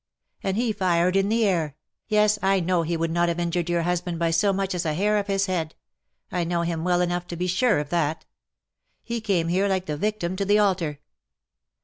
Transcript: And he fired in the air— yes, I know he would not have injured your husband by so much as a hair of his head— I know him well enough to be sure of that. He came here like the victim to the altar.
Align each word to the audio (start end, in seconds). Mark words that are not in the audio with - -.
And 0.41 0.57
he 0.57 0.73
fired 0.73 1.15
in 1.15 1.29
the 1.29 1.45
air— 1.45 1.75
yes, 2.07 2.39
I 2.41 2.59
know 2.59 2.81
he 2.81 2.97
would 2.97 3.11
not 3.11 3.29
have 3.29 3.39
injured 3.39 3.69
your 3.69 3.83
husband 3.83 4.17
by 4.17 4.31
so 4.31 4.51
much 4.51 4.73
as 4.73 4.83
a 4.83 4.95
hair 4.95 5.17
of 5.19 5.27
his 5.27 5.45
head— 5.45 5.75
I 6.31 6.43
know 6.43 6.63
him 6.63 6.83
well 6.83 7.01
enough 7.01 7.27
to 7.27 7.35
be 7.35 7.45
sure 7.45 7.77
of 7.77 7.91
that. 7.91 8.25
He 9.03 9.21
came 9.21 9.47
here 9.49 9.67
like 9.67 9.85
the 9.85 9.97
victim 9.97 10.35
to 10.37 10.45
the 10.45 10.57
altar. 10.57 11.01